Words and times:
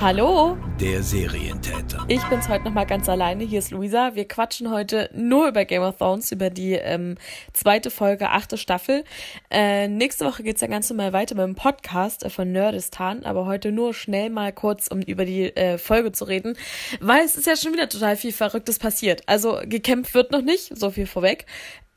Hallo. 0.00 0.56
Der 0.80 1.02
Serientäter. 1.02 2.06
Ich 2.08 2.24
bin's 2.30 2.48
heute 2.48 2.64
nochmal 2.64 2.86
ganz 2.86 3.06
alleine. 3.06 3.44
Hier 3.44 3.58
ist 3.58 3.70
Luisa. 3.70 4.14
Wir 4.14 4.26
quatschen 4.26 4.70
heute 4.70 5.10
nur 5.12 5.48
über 5.48 5.66
Game 5.66 5.82
of 5.82 5.98
Thrones, 5.98 6.32
über 6.32 6.48
die 6.48 6.72
ähm, 6.72 7.18
zweite 7.52 7.90
Folge, 7.90 8.30
achte 8.30 8.56
Staffel. 8.56 9.04
Äh, 9.50 9.88
nächste 9.88 10.24
Woche 10.24 10.42
geht's 10.42 10.62
ja 10.62 10.68
ganz 10.68 10.88
normal 10.88 11.12
weiter 11.12 11.34
mit 11.34 11.44
dem 11.44 11.54
Podcast 11.54 12.24
äh, 12.24 12.30
von 12.30 12.50
Nerdistan, 12.50 13.24
aber 13.24 13.44
heute 13.44 13.72
nur 13.72 13.92
schnell 13.92 14.30
mal 14.30 14.54
kurz, 14.54 14.88
um 14.88 15.02
über 15.02 15.26
die 15.26 15.54
äh, 15.54 15.76
Folge 15.76 16.12
zu 16.12 16.24
reden, 16.24 16.56
weil 17.00 17.22
es 17.22 17.36
ist 17.36 17.46
ja 17.46 17.54
schon 17.54 17.74
wieder 17.74 17.90
total 17.90 18.16
viel 18.16 18.32
Verrücktes 18.32 18.78
passiert. 18.78 19.22
Also 19.26 19.60
gekämpft 19.64 20.14
wird 20.14 20.32
noch 20.32 20.40
nicht, 20.40 20.78
so 20.78 20.88
viel 20.90 21.06
vorweg. 21.06 21.44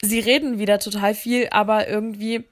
Sie 0.01 0.19
reden 0.19 0.59
wieder 0.59 0.79
total 0.79 1.15
viel, 1.15 1.47
aber 1.51 1.87
irgendwie 1.87 2.43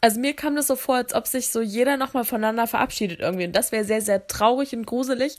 also 0.00 0.20
mir 0.20 0.34
kam 0.34 0.56
das 0.56 0.66
so 0.66 0.76
vor, 0.76 0.96
als 0.96 1.14
ob 1.14 1.26
sich 1.26 1.48
so 1.48 1.60
jeder 1.60 1.96
nochmal 1.96 2.24
voneinander 2.24 2.66
verabschiedet 2.66 3.20
irgendwie. 3.20 3.46
Und 3.46 3.54
das 3.54 3.72
wäre 3.72 3.84
sehr, 3.84 4.00
sehr 4.00 4.26
traurig 4.26 4.74
und 4.74 4.86
gruselig. 4.86 5.36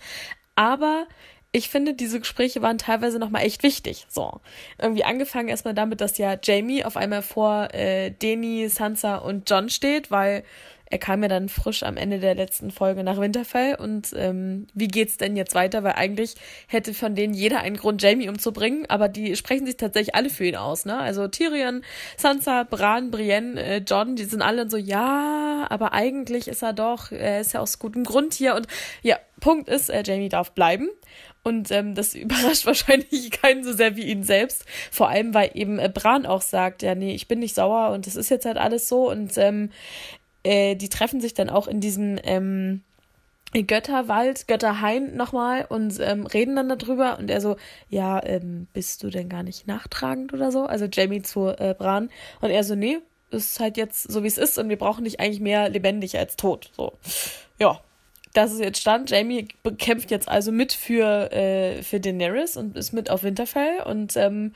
Aber 0.56 1.08
ich 1.52 1.70
finde, 1.70 1.94
diese 1.94 2.20
Gespräche 2.20 2.62
waren 2.62 2.78
teilweise 2.78 3.20
nochmal 3.20 3.44
echt 3.44 3.64
wichtig. 3.64 4.06
So. 4.10 4.40
Irgendwie 4.78 5.04
angefangen 5.04 5.50
erstmal 5.50 5.74
damit, 5.74 6.00
dass 6.00 6.18
ja 6.18 6.38
Jamie 6.42 6.86
auf 6.86 6.96
einmal 6.96 7.22
vor 7.22 7.74
äh, 7.74 8.12
Deni, 8.12 8.70
Sansa 8.70 9.18
und 9.18 9.50
John 9.50 9.70
steht, 9.70 10.12
weil 10.12 10.44
er 10.92 10.98
kam 10.98 11.24
ja 11.24 11.30
dann 11.30 11.50
frisch 11.50 11.84
am 11.84 11.96
Ende 11.98 12.20
der 12.20 12.36
letzten 12.36 12.70
Folge 12.70 13.04
nach 13.04 13.18
Winterfell 13.18 13.76
und 13.76 14.14
ähm, 14.16 14.68
wie 14.74 14.90
geht's 14.90 15.18
denn 15.18 15.38
jetzt 15.38 15.56
weiter? 15.56 15.84
Weil 15.84 15.94
eigentlich 15.94 16.36
hätte 16.68 16.94
von 16.94 17.16
denen 17.16 17.34
jeder 17.34 17.62
einen 17.62 17.78
Grund, 17.78 18.02
Jamie 18.02 18.28
umzubringen, 18.28 18.86
aber 18.90 19.08
die 19.08 19.36
sprechen 19.38 19.66
sich 19.66 19.78
tatsächlich 19.78 20.16
alle 20.16 20.30
für 20.30 20.46
ihn 20.46 20.58
aus, 20.58 20.86
ne? 20.86 20.98
Also 21.00 21.30
Tyrion, 21.30 21.84
Sansa, 22.18 22.64
Bran, 22.64 23.10
Brienne, 23.10 23.64
äh, 23.64 23.78
John, 23.78 24.18
die 24.18 24.26
sind 24.26 24.42
alle 24.42 24.70
so, 24.70 24.78
ja, 24.78 25.66
aber 25.70 25.94
eigentlich 25.94 26.50
ist 26.50 26.62
er 26.62 26.74
doch, 26.74 27.12
er 27.12 27.40
ist 27.40 27.54
ja 27.54 27.62
aus 27.62 27.80
gutem 27.80 28.04
Grund 28.04 28.34
hier 28.34 28.56
und 28.56 28.68
ja, 29.02 29.18
Punkt 29.40 29.70
ist, 29.70 29.90
äh, 29.90 30.04
Jamie 30.06 30.30
darf 30.30 30.52
bleiben. 30.52 30.90
Und 31.44 31.72
ähm, 31.72 31.96
das 31.96 32.14
überrascht 32.16 32.66
wahrscheinlich 32.66 33.32
keinen 33.32 33.64
so 33.64 33.74
sehr 33.74 33.98
wie 33.98 34.06
ihn 34.06 34.24
selbst. 34.24 34.66
Vor 34.92 35.10
allem, 35.10 35.34
weil 35.34 35.52
eben 35.54 35.80
äh, 35.80 35.90
Bran 35.94 36.26
auch 36.26 36.42
sagt, 36.42 36.84
ja, 36.84 36.96
nee, 36.96 37.14
ich 37.14 37.28
bin 37.28 37.40
nicht 37.40 37.56
sauer 37.56 37.92
und 37.92 38.08
das 38.08 38.16
ist 38.16 38.30
jetzt 38.30 38.46
halt 38.46 38.58
alles 38.58 38.88
so. 38.88 39.10
Und 39.10 39.38
ähm, 39.38 39.72
äh, 40.44 40.76
die 40.76 40.90
treffen 40.90 41.22
sich 41.22 41.34
dann 41.34 41.50
auch 41.50 41.68
in 41.68 41.80
diesem 41.80 42.20
ähm, 42.24 42.82
Götterwald, 43.54 44.48
Götterhain 44.48 45.16
nochmal 45.16 45.66
und 45.68 46.00
ähm, 46.00 46.26
reden 46.26 46.56
dann 46.56 46.70
darüber 46.70 47.20
und 47.20 47.30
er 47.30 47.42
so, 47.42 47.58
ja, 47.90 48.24
ähm, 48.24 48.68
bist 48.74 49.04
du 49.04 49.10
denn 49.10 49.28
gar 49.28 49.44
nicht 49.44 49.68
nachtragend 49.68 50.34
oder 50.34 50.52
so? 50.52 50.64
Also 50.64 50.86
Jamie 50.92 51.22
zu 51.22 51.48
äh, 51.48 51.76
Bran 51.78 52.10
und 52.40 52.50
er 52.50 52.64
so, 52.64 52.76
nee, 52.76 53.00
ist 53.30 53.60
halt 53.60 53.78
jetzt 53.78 54.10
so 54.10 54.24
wie 54.24 54.28
es 54.28 54.38
ist 54.38 54.58
und 54.58 54.70
wir 54.70 54.78
brauchen 54.78 55.04
dich 55.04 55.20
eigentlich 55.20 55.42
mehr 55.42 55.70
lebendig 55.70 56.18
als 56.18 56.38
tot. 56.38 56.72
So, 56.76 56.94
ja, 57.60 57.82
das 58.34 58.54
ist 58.54 58.62
jetzt 58.62 58.80
Stand. 58.80 59.10
Jamie 59.10 59.50
kämpft 59.78 60.12
jetzt 60.12 60.30
also 60.30 60.54
mit 60.54 60.72
für, 60.72 61.32
äh, 61.34 61.84
für 61.84 62.00
Daenerys 62.00 62.56
und 62.56 62.78
ist 62.78 62.94
mit 62.94 63.10
auf 63.10 63.24
Winterfell 63.24 63.82
und 63.86 64.16
ähm, 64.16 64.54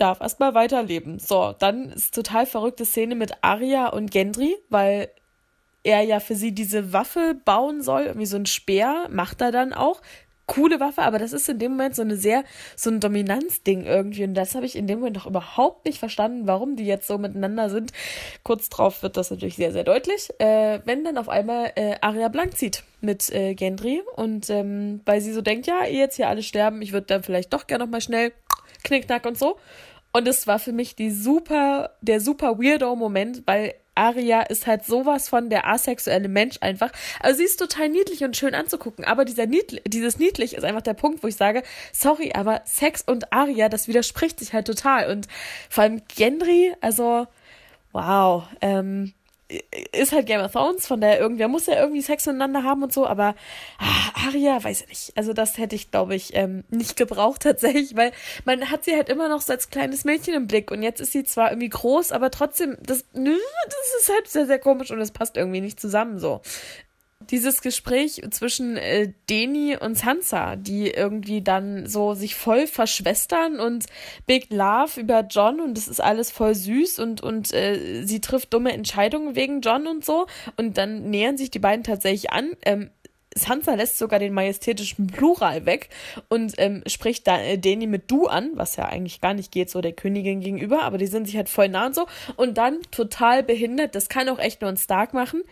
darf 0.00 0.20
erstmal 0.20 0.54
weiterleben. 0.54 1.18
So, 1.18 1.54
dann 1.58 1.90
ist 1.90 2.14
total 2.14 2.46
verrückte 2.46 2.84
Szene 2.84 3.14
mit 3.14 3.32
Arya 3.42 3.88
und 3.88 4.10
Gendry, 4.10 4.56
weil 4.68 5.10
er 5.82 6.02
ja 6.02 6.20
für 6.20 6.34
sie 6.34 6.52
diese 6.52 6.92
Waffe 6.92 7.36
bauen 7.44 7.82
soll, 7.82 8.02
irgendwie 8.02 8.26
so 8.26 8.36
ein 8.36 8.46
Speer, 8.46 9.08
macht 9.10 9.40
er 9.40 9.52
dann 9.52 9.72
auch. 9.72 10.00
Coole 10.46 10.80
Waffe, 10.80 11.02
aber 11.02 11.20
das 11.20 11.32
ist 11.32 11.48
in 11.48 11.60
dem 11.60 11.72
Moment 11.72 11.94
so 11.94 12.02
eine 12.02 12.16
sehr, 12.16 12.42
so 12.74 12.90
ein 12.90 12.98
Dominanzding 12.98 13.84
irgendwie. 13.84 14.24
Und 14.24 14.34
das 14.34 14.56
habe 14.56 14.66
ich 14.66 14.74
in 14.74 14.88
dem 14.88 14.98
Moment 14.98 15.14
noch 15.14 15.26
überhaupt 15.26 15.84
nicht 15.84 16.00
verstanden, 16.00 16.48
warum 16.48 16.74
die 16.74 16.86
jetzt 16.86 17.06
so 17.06 17.18
miteinander 17.18 17.70
sind. 17.70 17.92
Kurz 18.42 18.68
drauf 18.68 19.04
wird 19.04 19.16
das 19.16 19.30
natürlich 19.30 19.54
sehr, 19.54 19.70
sehr 19.70 19.84
deutlich. 19.84 20.28
Äh, 20.40 20.80
wenn 20.84 21.04
dann 21.04 21.18
auf 21.18 21.28
einmal 21.28 21.70
äh, 21.76 21.94
Arya 22.00 22.26
blank 22.28 22.56
zieht 22.56 22.82
mit 23.00 23.30
äh, 23.30 23.54
Gendry 23.54 24.02
und 24.16 24.50
ähm, 24.50 25.02
weil 25.04 25.20
sie 25.20 25.32
so 25.32 25.40
denkt, 25.40 25.68
ja, 25.68 25.84
ihr 25.84 26.00
jetzt 26.00 26.16
hier 26.16 26.28
alle 26.28 26.42
sterben, 26.42 26.82
ich 26.82 26.92
würde 26.92 27.06
dann 27.06 27.22
vielleicht 27.22 27.52
doch 27.52 27.68
gerne 27.68 27.84
noch 27.84 27.90
mal 27.90 28.00
schnell 28.00 28.32
Knickknack 28.82 29.26
und 29.26 29.38
so. 29.38 29.56
Und 30.12 30.26
es 30.26 30.46
war 30.46 30.58
für 30.58 30.72
mich 30.72 30.96
die 30.96 31.10
super, 31.10 31.90
der 32.00 32.20
super 32.20 32.58
Weirdo-Moment, 32.58 33.42
weil 33.46 33.74
Aria 33.94 34.42
ist 34.42 34.66
halt 34.66 34.84
sowas 34.84 35.28
von 35.28 35.50
der 35.50 35.68
asexuelle 35.68 36.28
Mensch 36.28 36.56
einfach. 36.60 36.90
Also 37.20 37.38
sie 37.38 37.44
ist 37.44 37.58
total 37.58 37.88
niedlich 37.90 38.24
und 38.24 38.36
schön 38.36 38.54
anzugucken, 38.54 39.04
aber 39.04 39.24
dieser 39.24 39.46
niedlich, 39.46 39.82
dieses 39.86 40.18
niedlich 40.18 40.54
ist 40.54 40.64
einfach 40.64 40.82
der 40.82 40.94
Punkt, 40.94 41.22
wo 41.22 41.28
ich 41.28 41.36
sage, 41.36 41.62
sorry, 41.92 42.32
aber 42.34 42.62
Sex 42.64 43.02
und 43.02 43.32
Aria, 43.32 43.68
das 43.68 43.88
widerspricht 43.88 44.38
sich 44.38 44.52
halt 44.52 44.66
total. 44.66 45.10
Und 45.10 45.28
vor 45.68 45.84
allem 45.84 46.02
Gendry, 46.08 46.72
also 46.80 47.26
wow, 47.92 48.44
ähm, 48.60 49.12
ist 49.92 50.12
halt 50.12 50.26
Game 50.26 50.40
of 50.40 50.52
Thrones, 50.52 50.86
von 50.86 51.00
der 51.00 51.18
irgendwer 51.18 51.48
muss 51.48 51.66
ja 51.66 51.80
irgendwie 51.80 52.02
Sex 52.02 52.26
miteinander 52.26 52.62
haben 52.62 52.82
und 52.82 52.92
so, 52.92 53.06
aber 53.06 53.34
ah, 53.78 54.26
Aria, 54.26 54.62
weiß 54.62 54.82
ich 54.82 54.88
nicht. 54.88 55.12
Also 55.16 55.32
das 55.32 55.58
hätte 55.58 55.74
ich, 55.74 55.90
glaube 55.90 56.14
ich, 56.14 56.34
ähm, 56.34 56.64
nicht 56.70 56.96
gebraucht 56.96 57.42
tatsächlich, 57.42 57.96
weil 57.96 58.12
man 58.44 58.70
hat 58.70 58.84
sie 58.84 58.94
halt 58.94 59.08
immer 59.08 59.28
noch 59.28 59.40
so 59.40 59.52
als 59.52 59.70
kleines 59.70 60.04
Mädchen 60.04 60.34
im 60.34 60.46
Blick 60.46 60.70
und 60.70 60.82
jetzt 60.82 61.00
ist 61.00 61.12
sie 61.12 61.24
zwar 61.24 61.50
irgendwie 61.50 61.68
groß, 61.68 62.12
aber 62.12 62.30
trotzdem, 62.30 62.76
das, 62.80 63.04
nö, 63.12 63.36
das 63.64 64.02
ist 64.02 64.12
halt 64.12 64.28
sehr, 64.28 64.46
sehr 64.46 64.58
komisch 64.58 64.90
und 64.90 65.00
es 65.00 65.10
passt 65.10 65.36
irgendwie 65.36 65.60
nicht 65.60 65.80
zusammen 65.80 66.18
so 66.18 66.40
dieses 67.30 67.62
Gespräch 67.62 68.22
zwischen 68.30 68.76
äh, 68.76 69.12
Deni 69.28 69.76
und 69.76 69.96
Sansa, 69.96 70.56
die 70.56 70.90
irgendwie 70.90 71.42
dann 71.42 71.86
so 71.86 72.14
sich 72.14 72.34
voll 72.34 72.66
verschwestern 72.66 73.60
und 73.60 73.86
Big 74.26 74.50
Love 74.50 75.00
über 75.00 75.20
John 75.28 75.60
und 75.60 75.76
das 75.76 75.88
ist 75.88 76.00
alles 76.00 76.30
voll 76.30 76.54
süß 76.54 76.98
und 76.98 77.22
und 77.22 77.52
äh, 77.52 78.02
sie 78.04 78.20
trifft 78.20 78.52
dumme 78.52 78.72
Entscheidungen 78.72 79.36
wegen 79.36 79.60
John 79.60 79.86
und 79.86 80.04
so 80.04 80.26
und 80.56 80.76
dann 80.76 81.10
nähern 81.10 81.36
sich 81.36 81.50
die 81.50 81.58
beiden 81.58 81.84
tatsächlich 81.84 82.32
an. 82.32 82.52
Ähm, 82.64 82.90
Sansa 83.32 83.74
lässt 83.74 83.98
sogar 83.98 84.18
den 84.18 84.32
majestätischen 84.32 85.06
Plural 85.06 85.64
weg 85.64 85.88
und 86.28 86.54
ähm, 86.58 86.82
spricht 86.86 87.28
da 87.28 87.40
äh, 87.40 87.58
Deni 87.58 87.86
mit 87.86 88.10
du 88.10 88.26
an, 88.26 88.50
was 88.54 88.74
ja 88.74 88.86
eigentlich 88.86 89.20
gar 89.20 89.34
nicht 89.34 89.52
geht, 89.52 89.70
so 89.70 89.80
der 89.80 89.92
Königin 89.92 90.40
gegenüber, 90.40 90.82
aber 90.82 90.98
die 90.98 91.06
sind 91.06 91.26
sich 91.26 91.36
halt 91.36 91.48
voll 91.48 91.68
nah 91.68 91.86
und 91.86 91.94
so. 91.94 92.06
Und 92.36 92.58
dann 92.58 92.78
total 92.90 93.44
behindert, 93.44 93.94
das 93.94 94.08
kann 94.08 94.28
auch 94.28 94.40
echt 94.40 94.62
nur 94.62 94.70
ein 94.70 94.76
Stark 94.76 95.14
machen 95.14 95.42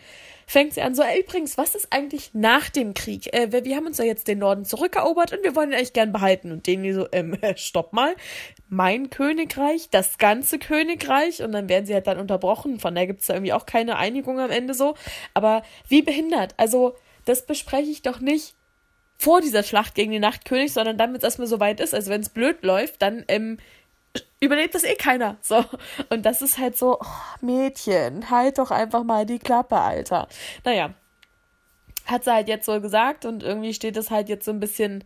fängt 0.49 0.73
sie 0.73 0.81
an 0.81 0.95
so, 0.95 1.03
ey, 1.03 1.21
übrigens, 1.21 1.59
was 1.59 1.75
ist 1.75 1.93
eigentlich 1.93 2.31
nach 2.33 2.69
dem 2.69 2.95
Krieg? 2.95 3.31
Äh, 3.33 3.51
wir, 3.51 3.65
wir 3.65 3.75
haben 3.75 3.85
uns 3.85 3.99
ja 3.99 4.05
jetzt 4.05 4.27
den 4.27 4.39
Norden 4.39 4.65
zurückerobert 4.65 5.31
und 5.31 5.43
wir 5.43 5.55
wollen 5.55 5.69
ihn 5.69 5.75
eigentlich 5.75 5.93
gern 5.93 6.11
behalten. 6.11 6.51
Und 6.51 6.65
denen 6.65 6.91
so, 6.91 7.07
ähm, 7.11 7.37
stopp 7.55 7.93
mal, 7.93 8.15
mein 8.67 9.11
Königreich, 9.11 9.89
das 9.91 10.17
ganze 10.17 10.57
Königreich 10.57 11.43
und 11.43 11.51
dann 11.51 11.69
werden 11.69 11.85
sie 11.85 11.93
halt 11.93 12.07
dann 12.07 12.17
unterbrochen. 12.17 12.79
Von 12.79 12.95
daher 12.95 13.05
gibt 13.05 13.21
es 13.21 13.27
da 13.27 13.35
irgendwie 13.35 13.53
auch 13.53 13.67
keine 13.67 13.97
Einigung 13.97 14.39
am 14.39 14.49
Ende 14.49 14.73
so. 14.73 14.95
Aber 15.35 15.61
wie 15.87 16.01
behindert? 16.01 16.55
Also, 16.57 16.95
das 17.25 17.45
bespreche 17.45 17.91
ich 17.91 18.01
doch 18.01 18.19
nicht 18.19 18.55
vor 19.19 19.41
dieser 19.41 19.61
Schlacht 19.61 19.93
gegen 19.93 20.11
den 20.11 20.21
Nachtkönig, 20.21 20.73
sondern 20.73 20.97
wenn 20.97 21.13
es 21.13 21.23
erstmal 21.23 21.47
so 21.47 21.59
weit 21.59 21.79
ist. 21.79 21.93
Also 21.93 22.09
wenn 22.09 22.21
es 22.21 22.29
blöd 22.29 22.63
läuft, 22.63 23.01
dann 23.03 23.23
ähm, 23.27 23.57
überlebt 24.39 24.75
das 24.75 24.83
eh 24.83 24.95
keiner. 24.95 25.37
So. 25.41 25.63
Und 26.09 26.25
das 26.25 26.41
ist 26.41 26.57
halt 26.57 26.77
so, 26.77 26.99
oh, 26.99 27.05
Mädchen, 27.41 28.29
halt 28.29 28.57
doch 28.57 28.71
einfach 28.71 29.03
mal 29.03 29.25
die 29.25 29.39
Klappe, 29.39 29.77
Alter. 29.77 30.27
Naja. 30.63 30.93
Hat 32.05 32.23
sie 32.23 32.33
halt 32.33 32.47
jetzt 32.47 32.65
so 32.65 32.81
gesagt 32.81 33.25
und 33.25 33.43
irgendwie 33.43 33.73
steht 33.73 33.95
es 33.95 34.09
halt 34.09 34.29
jetzt 34.29 34.45
so 34.45 34.51
ein 34.51 34.59
bisschen 34.59 35.03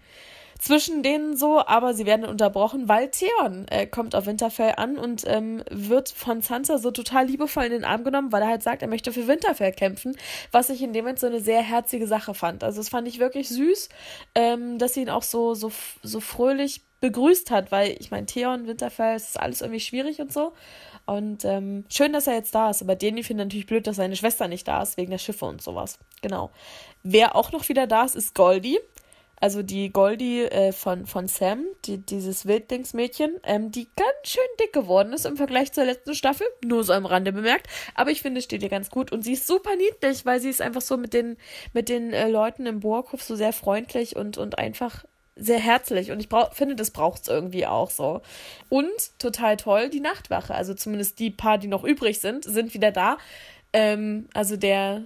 zwischen 0.64 1.04
denen 1.04 1.36
so, 1.36 1.60
aber 1.60 1.94
sie 1.94 2.06
werden 2.06 2.24
unterbrochen, 2.24 2.88
weil 2.88 3.12
Theon 3.12 3.68
äh, 3.68 3.86
kommt 3.86 4.16
auf 4.16 4.28
Winterfell 4.28 4.76
an 4.78 4.98
und 4.98 5.24
ähm, 5.28 5.62
wird 5.70 6.08
von 6.08 6.42
Sansa 6.42 6.78
so 6.78 6.90
total 6.90 7.26
liebevoll 7.26 7.66
in 7.66 7.74
den 7.74 7.84
Arm 7.84 8.06
genommen, 8.06 8.32
weil 8.32 8.44
er 8.44 8.48
halt 8.48 8.64
sagt, 8.64 8.82
er 8.82 8.88
möchte 8.88 9.12
für 9.12 9.28
Winterfell 9.28 9.74
kämpfen, 9.74 10.16
was 10.54 10.70
ich 10.70 10.82
in 10.82 10.94
dem 10.94 11.04
Moment 11.04 11.20
so 11.20 11.28
eine 11.28 11.42
sehr 11.42 11.62
herzige 11.62 12.08
Sache 12.08 12.34
fand. 12.34 12.64
Also 12.64 12.80
das 12.80 12.88
fand 12.88 13.10
ich 13.10 13.20
wirklich 13.20 13.50
süß, 13.50 13.90
ähm, 14.36 14.78
dass 14.80 14.94
sie 14.94 15.02
ihn 15.02 15.10
auch 15.10 15.24
so, 15.24 15.54
so, 15.54 15.70
so 16.02 16.22
fröhlich 16.22 16.82
begrüßt 17.02 17.52
hat, 17.52 17.74
weil 17.74 17.98
ich 18.00 18.12
meine, 18.12 18.26
Theon, 18.26 18.66
Winterfell, 18.66 19.18
es 19.18 19.32
ist 19.32 19.40
alles 19.42 19.60
irgendwie 19.60 19.82
schwierig 19.82 20.22
und 20.22 20.32
so. 20.32 20.54
Und 21.06 21.44
ähm, 21.44 21.84
schön, 21.90 22.14
dass 22.14 22.28
er 22.28 22.36
jetzt 22.36 22.56
da 22.56 22.70
ist. 22.70 22.82
Aber 22.82 22.96
Dani 22.96 23.24
findet 23.24 23.48
natürlich 23.48 23.68
blöd, 23.68 23.86
dass 23.86 23.98
seine 23.98 24.16
Schwester 24.16 24.48
nicht 24.48 24.66
da 24.66 24.82
ist, 24.82 24.96
wegen 24.96 25.12
der 25.12 25.18
Schiffe 25.18 25.44
und 25.44 25.62
sowas. 25.62 26.00
Genau. 26.22 26.52
Wer 27.04 27.36
auch 27.36 27.52
noch 27.52 27.68
wieder 27.68 27.86
da 27.86 28.06
ist, 28.06 28.16
ist 28.16 28.34
Goldie. 28.34 28.80
Also 29.44 29.62
die 29.62 29.92
Goldie 29.92 30.44
äh, 30.44 30.72
von, 30.72 31.06
von 31.06 31.28
Sam, 31.28 31.66
die, 31.84 31.98
dieses 31.98 32.46
Wildlingsmädchen, 32.46 33.42
ähm, 33.44 33.72
die 33.72 33.90
ganz 33.98 34.14
schön 34.24 34.42
dick 34.58 34.72
geworden 34.72 35.12
ist 35.12 35.26
im 35.26 35.36
Vergleich 35.36 35.74
zur 35.74 35.84
letzten 35.84 36.16
Staffel. 36.16 36.48
Nur 36.64 36.86
so 36.86 36.94
am 36.94 37.06
Rande 37.06 37.34
bemerkt. 37.34 37.68
Aber 37.94 38.10
ich 38.10 38.22
finde, 38.22 38.42
steht 38.42 38.64
ihr 38.64 38.70
ganz 38.70 38.90
gut. 38.90 39.12
Und 39.12 39.22
sie 39.22 39.34
ist 39.34 39.46
super 39.46 39.76
niedlich, 39.76 40.26
weil 40.26 40.40
sie 40.40 40.50
ist 40.50 40.62
einfach 40.62 40.80
so 40.80 40.96
mit 40.96 41.14
den, 41.14 41.36
mit 41.74 41.90
den 41.90 42.14
äh, 42.14 42.30
Leuten 42.30 42.66
im 42.66 42.80
Burghof 42.80 43.22
so 43.22 43.36
sehr 43.36 43.52
freundlich 43.52 44.16
und, 44.16 44.38
und 44.38 44.58
einfach 44.60 45.04
sehr 45.36 45.60
herzlich 45.60 46.12
und 46.12 46.22
ich 46.22 46.30
finde, 46.54 46.76
das 46.76 46.92
braucht 46.92 47.24
es 47.24 47.28
irgendwie 47.28 47.66
auch 47.66 47.90
so. 47.90 48.22
Und 48.70 49.20
total 49.20 49.58
toll, 49.58 49.90
die 49.90 50.00
Nachtwache, 50.00 50.56
also 50.56 50.74
zumindest 50.74 51.20
die 51.20 51.32
paar, 51.32 51.58
die 51.58 51.68
noch 51.68 51.84
übrig 51.84 52.22
sind, 52.22 52.46
sind 52.46 52.74
wieder 52.74 52.92
da. 52.94 53.18
Ähm, 53.74 54.30
also 54.34 54.56
der, 54.56 55.02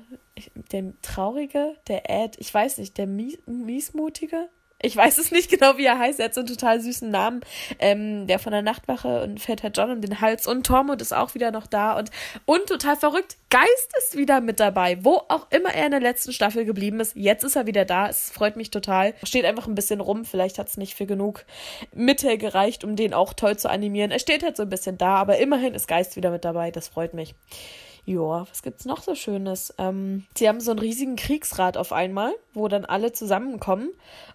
der 0.72 0.94
Traurige, 1.02 1.76
der 1.88 2.10
Ed, 2.10 2.36
ich 2.40 2.54
weiß 2.54 2.78
nicht, 2.78 2.98
der 2.98 3.08
Mies, 3.08 3.38
Miesmutige, 3.46 4.50
Ich 4.80 4.96
weiß 4.96 5.18
es 5.18 5.32
nicht 5.32 5.50
genau, 5.50 5.78
wie 5.78 5.86
er 5.86 5.98
heißt. 5.98 6.20
Er 6.20 6.26
hat 6.26 6.36
so 6.36 6.42
einen 6.42 6.50
total 6.50 6.80
süßen 6.80 7.10
Namen. 7.10 7.42
Ähm, 7.80 8.28
der 8.28 8.38
von 8.38 8.52
der 8.52 8.62
Nachtwache 8.62 9.24
und 9.24 9.40
fährt 9.40 9.64
halt 9.64 9.76
John 9.76 9.90
um 9.90 10.02
den 10.02 10.22
Hals. 10.22 10.46
Und 10.46 10.68
Tormund 10.68 11.02
ist 11.02 11.14
auch 11.14 11.34
wieder 11.34 11.50
noch 11.50 11.66
da. 11.66 11.98
Und, 11.98 12.12
und 12.46 12.68
total 12.68 12.96
verrückt. 12.96 13.38
Geist 13.50 13.92
ist 13.98 14.16
wieder 14.16 14.40
mit 14.40 14.60
dabei. 14.60 15.04
Wo 15.04 15.24
auch 15.30 15.48
immer 15.50 15.74
er 15.74 15.86
in 15.86 15.92
der 15.92 16.00
letzten 16.00 16.32
Staffel 16.32 16.64
geblieben 16.64 17.00
ist. 17.00 17.16
Jetzt 17.16 17.44
ist 17.44 17.56
er 17.56 17.66
wieder 17.66 17.86
da. 17.86 18.08
Es 18.08 18.30
freut 18.30 18.56
mich 18.56 18.70
total. 18.70 19.16
Steht 19.24 19.46
einfach 19.46 19.68
ein 19.68 19.76
bisschen 19.76 20.00
rum. 20.00 20.26
Vielleicht 20.26 20.60
hat 20.60 20.68
es 20.68 20.78
nicht 20.78 20.94
für 20.94 21.08
genug 21.08 21.46
Mitte 21.96 22.38
gereicht, 22.38 22.84
um 22.84 22.96
den 22.96 23.16
auch 23.16 23.34
toll 23.34 23.58
zu 23.58 23.72
animieren. 23.72 24.12
Er 24.12 24.20
steht 24.20 24.44
halt 24.44 24.58
so 24.58 24.64
ein 24.64 24.70
bisschen 24.70 25.00
da. 25.00 25.16
Aber 25.16 25.40
immerhin 25.40 25.74
ist 25.74 25.88
Geist 25.88 26.18
wieder 26.18 26.30
mit 26.30 26.46
dabei. 26.46 26.70
Das 26.70 26.88
freut 26.88 27.16
mich. 27.16 27.34
Ja, 28.10 28.48
was 28.48 28.64
gibt's 28.64 28.86
noch 28.86 29.02
so 29.02 29.16
Schönes? 29.16 29.74
Ähm, 29.78 30.26
sie 30.38 30.48
haben 30.48 30.62
so 30.62 30.72
einen 30.72 30.80
riesigen 30.80 31.18
Kriegsrat 31.18 31.76
auf 31.76 31.92
einmal, 31.92 32.34
wo 32.54 32.70
dann 32.70 32.86
alle 32.86 33.12
zusammenkommen, 33.12 33.90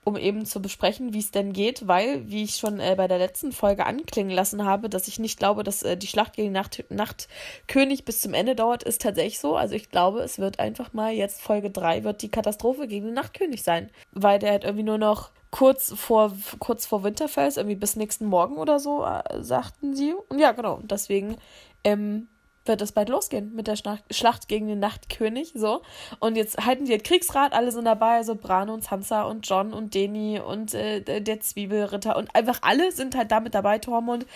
um 0.05 0.19
eben 0.19 0.45
zu 0.45 0.61
besprechen, 0.61 1.15
wie 1.15 1.21
es 1.21 1.31
denn 1.31 1.55
geht, 1.55 1.89
weil, 1.89 2.29
wie 2.29 2.43
ich 2.43 2.57
schon 2.57 2.81
äh, 2.81 2.93
bei 2.99 3.09
der 3.09 3.17
letzten 3.17 3.51
Folge 3.51 3.87
anklingen 3.87 4.31
lassen 4.31 4.67
habe, 4.67 4.91
dass 4.91 5.09
ich 5.09 5.19
nicht 5.19 5.39
glaube, 5.39 5.65
dass 5.65 5.83
äh, 5.85 5.97
die 5.97 6.07
Schlacht 6.07 6.35
gegen 6.35 6.53
Nacht 6.53 6.85
Nachtkönig 6.91 8.05
bis 8.05 8.21
zum 8.21 8.35
Ende 8.35 8.55
dauert, 8.55 8.83
ist 8.83 9.01
tatsächlich 9.01 9.39
so. 9.39 9.57
Also 9.57 9.75
ich 9.75 9.89
glaube, 9.89 10.21
es 10.21 10.39
wird 10.39 10.59
einfach 10.59 10.93
mal 10.93 11.15
jetzt 11.15 11.41
Folge 11.41 11.71
3 11.71 12.05
wird 12.05 12.21
die 12.21 12.31
Katastrophe 12.31 12.87
gegen 12.87 13.07
den 13.07 13.15
Nachtkönig 13.15 13.63
sein, 13.63 13.89
weil 14.11 14.39
der 14.39 14.51
halt 14.51 14.65
irgendwie 14.65 14.85
nur 14.85 14.99
noch 14.99 15.31
kurz 15.51 15.95
vor 15.97 16.33
kurz 16.59 16.85
vor 16.85 17.05
Winterfell 17.05 17.51
irgendwie 17.57 17.77
bis 17.77 17.97
nächsten 17.97 18.27
Morgen 18.27 18.59
oder 18.59 18.79
so, 18.79 19.03
äh, 19.03 19.43
sagten 19.43 19.97
sie. 19.97 20.13
Und 20.29 20.41
ja, 20.41 20.53
genau, 20.53 20.81
deswegen 20.83 21.39
ähm, 21.85 22.29
wird 22.65 22.81
es 22.81 22.93
bald 22.93 23.09
losgehen 23.09 23.55
mit 23.55 23.67
der 23.67 23.77
Schlacht 23.77 24.49
gegen 24.49 24.69
den 24.69 24.79
Nachtkönig, 24.79 25.53
so. 25.55 25.83
Und 26.21 26.37
jetzt 26.37 26.65
halten 26.65 26.85
die 26.85 26.93
halt 26.93 27.05
Kriegsrat, 27.05 27.53
alle 27.53 27.73
sind 27.73 27.85
dabei, 27.85 28.17
also 28.17 28.35
Bran 28.35 28.71
und 28.71 28.85
Sansa 28.85 29.23
und 29.23 29.49
John 29.49 29.73
und 29.73 29.95
Dany 29.95 30.41
und 30.41 30.75
äh, 30.75 31.01
der 31.01 31.41
Zwiebelritter 31.41 32.17
und 32.17 32.35
einfach 32.35 32.61
alle 32.63 32.93
sind 32.93 33.17
halt 33.17 33.31
da 33.31 33.41
mit 33.41 33.55
dabei, 33.55 33.79
Tormund, 33.79 34.27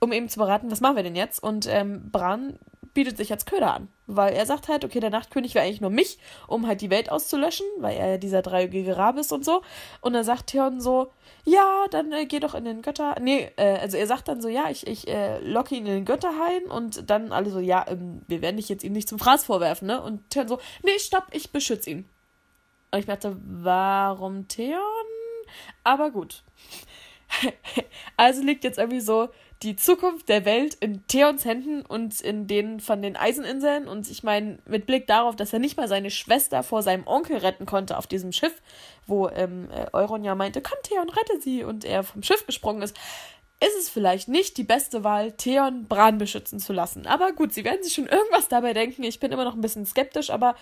um 0.00 0.12
eben 0.12 0.28
zu 0.28 0.38
beraten, 0.38 0.70
was 0.70 0.80
machen 0.80 0.96
wir 0.96 1.02
denn 1.02 1.16
jetzt? 1.16 1.42
Und 1.42 1.66
ähm, 1.68 2.10
Bran 2.10 2.58
bietet 2.94 3.16
sich 3.16 3.32
als 3.32 3.44
Köder 3.44 3.74
an. 3.74 3.88
Weil 4.06 4.34
er 4.34 4.46
sagt 4.46 4.68
halt, 4.68 4.84
okay, 4.84 5.00
der 5.00 5.10
Nachtkönig 5.10 5.54
will 5.54 5.62
eigentlich 5.62 5.80
nur 5.80 5.90
mich, 5.90 6.18
um 6.46 6.66
halt 6.66 6.80
die 6.80 6.90
Welt 6.90 7.10
auszulöschen, 7.10 7.66
weil 7.78 7.96
er 7.96 8.18
dieser 8.18 8.42
dreieugige 8.42 8.96
Rab 8.96 9.18
ist 9.18 9.32
und 9.32 9.44
so. 9.44 9.62
Und 10.00 10.12
dann 10.12 10.24
sagt 10.24 10.48
Theon 10.48 10.80
so, 10.80 11.10
ja, 11.44 11.86
dann 11.90 12.12
äh, 12.12 12.26
geh 12.26 12.40
doch 12.40 12.54
in 12.54 12.64
den 12.64 12.82
Götter. 12.82 13.16
Nee, 13.20 13.50
äh, 13.56 13.78
also 13.78 13.96
er 13.96 14.06
sagt 14.06 14.28
dann 14.28 14.40
so, 14.40 14.48
ja, 14.48 14.70
ich, 14.70 14.86
ich 14.86 15.08
äh, 15.08 15.38
locke 15.40 15.74
ihn 15.74 15.86
in 15.86 15.92
den 15.92 16.04
Götterhain 16.04 16.64
und 16.64 17.10
dann 17.10 17.32
alle 17.32 17.50
so, 17.50 17.60
ja, 17.60 17.84
ähm, 17.88 18.22
wir 18.28 18.40
werden 18.40 18.56
dich 18.56 18.68
jetzt 18.68 18.84
ihm 18.84 18.92
nicht 18.92 19.08
zum 19.08 19.18
Fraß 19.18 19.44
vorwerfen, 19.44 19.88
ne? 19.88 20.00
Und 20.00 20.30
Theon 20.30 20.48
so, 20.48 20.58
nee, 20.82 20.98
stopp, 20.98 21.26
ich 21.32 21.50
beschütze 21.50 21.90
ihn. 21.90 22.08
Und 22.92 23.00
ich 23.00 23.06
dachte, 23.06 23.36
warum 23.44 24.46
Theon? 24.48 24.80
Aber 25.82 26.10
gut. 26.10 26.44
also 28.16 28.42
liegt 28.42 28.64
jetzt 28.64 28.78
irgendwie 28.78 29.00
so 29.00 29.28
die 29.64 29.76
Zukunft 29.76 30.28
der 30.28 30.44
Welt 30.44 30.74
in 30.74 31.06
Theons 31.06 31.44
Händen 31.44 31.82
und 31.82 32.20
in 32.20 32.46
denen 32.46 32.80
von 32.80 33.00
den 33.00 33.16
Eiseninseln. 33.16 33.88
Und 33.88 34.10
ich 34.10 34.22
meine, 34.22 34.58
mit 34.66 34.86
Blick 34.86 35.06
darauf, 35.06 35.36
dass 35.36 35.52
er 35.52 35.58
nicht 35.58 35.76
mal 35.76 35.88
seine 35.88 36.10
Schwester 36.10 36.62
vor 36.62 36.82
seinem 36.82 37.06
Onkel 37.06 37.38
retten 37.38 37.64
konnte 37.64 37.96
auf 37.96 38.06
diesem 38.06 38.32
Schiff, 38.32 38.60
wo 39.06 39.28
ähm, 39.30 39.68
äh, 39.70 39.86
Euron 39.92 40.22
ja 40.22 40.34
meinte, 40.34 40.60
komm 40.60 40.78
Theon, 40.82 41.08
rette 41.08 41.40
sie, 41.40 41.64
und 41.64 41.84
er 41.84 42.04
vom 42.04 42.22
Schiff 42.22 42.46
gesprungen 42.46 42.82
ist, 42.82 42.96
ist 43.60 43.78
es 43.78 43.88
vielleicht 43.88 44.28
nicht 44.28 44.58
die 44.58 44.64
beste 44.64 45.04
Wahl, 45.04 45.32
Theon 45.32 45.86
Bran 45.86 46.18
beschützen 46.18 46.58
zu 46.58 46.72
lassen. 46.72 47.06
Aber 47.06 47.32
gut, 47.32 47.54
sie 47.54 47.64
werden 47.64 47.82
sich 47.82 47.94
schon 47.94 48.06
irgendwas 48.06 48.48
dabei 48.48 48.74
denken. 48.74 49.02
Ich 49.04 49.20
bin 49.20 49.32
immer 49.32 49.44
noch 49.44 49.54
ein 49.54 49.62
bisschen 49.62 49.86
skeptisch, 49.86 50.28
aber 50.28 50.54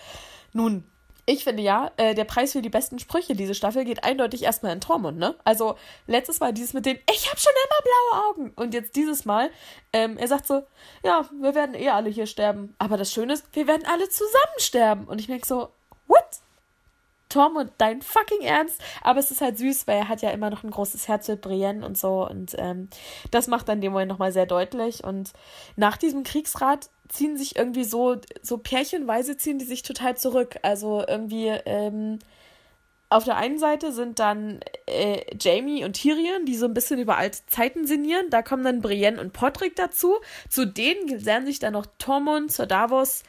nun, 0.53 0.85
ich 1.25 1.43
finde 1.43 1.63
ja, 1.63 1.91
äh, 1.97 2.13
der 2.15 2.25
Preis 2.25 2.51
für 2.51 2.61
die 2.61 2.69
besten 2.69 2.99
Sprüche 2.99 3.35
diese 3.35 3.55
Staffel 3.55 3.85
geht 3.85 4.03
eindeutig 4.03 4.43
erstmal 4.43 4.73
in 4.73 4.81
Tormund, 4.81 5.17
ne? 5.17 5.35
Also 5.45 5.75
letztes 6.05 6.39
Mal 6.41 6.53
dieses 6.53 6.73
mit 6.73 6.85
dem, 6.85 6.97
ich 7.09 7.29
habe 7.29 7.39
schon 7.39 7.53
immer 7.65 7.81
blaue 7.83 8.29
Augen. 8.29 8.53
Und 8.55 8.73
jetzt 8.73 8.95
dieses 8.95 9.23
Mal, 9.23 9.49
ähm, 9.93 10.17
er 10.17 10.27
sagt 10.27 10.47
so, 10.47 10.63
ja, 11.03 11.29
wir 11.39 11.55
werden 11.55 11.75
eh 11.75 11.89
alle 11.89 12.09
hier 12.09 12.25
sterben. 12.25 12.75
Aber 12.77 12.97
das 12.97 13.11
Schöne 13.11 13.33
ist, 13.33 13.45
wir 13.53 13.67
werden 13.67 13.85
alle 13.85 14.09
zusammen 14.09 14.57
sterben. 14.57 15.05
Und 15.05 15.19
ich 15.19 15.29
merke 15.29 15.47
so, 15.47 15.69
what? 16.07 16.41
Tormund, 17.33 17.71
dein 17.77 18.01
fucking 18.01 18.41
Ernst? 18.41 18.79
Aber 19.01 19.19
es 19.19 19.31
ist 19.31 19.41
halt 19.41 19.57
süß, 19.57 19.87
weil 19.87 19.97
er 19.97 20.07
hat 20.07 20.21
ja 20.21 20.29
immer 20.29 20.49
noch 20.49 20.63
ein 20.63 20.71
großes 20.71 21.07
Herz 21.07 21.25
für 21.25 21.35
Brienne 21.35 21.85
und 21.85 21.97
so. 21.97 22.27
Und 22.27 22.55
ähm, 22.57 22.89
das 23.31 23.47
macht 23.47 23.67
dann 23.67 23.81
dem 23.81 23.91
Moment 23.91 24.09
nochmal 24.09 24.31
sehr 24.31 24.45
deutlich. 24.45 25.03
Und 25.03 25.33
nach 25.75 25.97
diesem 25.97 26.23
Kriegsrat 26.23 26.89
ziehen 27.09 27.37
sich 27.37 27.55
irgendwie 27.55 27.83
so, 27.83 28.17
so 28.41 28.57
pärchenweise 28.57 29.35
ziehen 29.37 29.59
die 29.59 29.65
sich 29.65 29.81
total 29.81 30.15
zurück. 30.15 30.57
Also 30.61 31.03
irgendwie, 31.07 31.47
ähm, 31.47 32.19
auf 33.09 33.23
der 33.23 33.37
einen 33.37 33.59
Seite 33.59 33.91
sind 33.91 34.19
dann 34.19 34.59
äh, 34.87 35.21
Jamie 35.39 35.85
und 35.85 35.93
Tyrion, 35.93 36.45
die 36.45 36.55
so 36.55 36.65
ein 36.65 36.73
bisschen 36.73 36.99
über 36.99 37.17
alte 37.17 37.45
Zeiten 37.47 37.85
sinnieren. 37.85 38.29
Da 38.29 38.41
kommen 38.41 38.63
dann 38.63 38.81
Brienne 38.81 39.19
und 39.19 39.33
Podrick 39.33 39.75
dazu. 39.75 40.17
Zu 40.49 40.65
denen 40.65 41.07
lernen 41.19 41.45
sich 41.45 41.59
dann 41.59 41.73
noch 41.73 41.85
Tormund, 41.97 42.51
Sir 42.51 42.65
Davos 42.65 43.23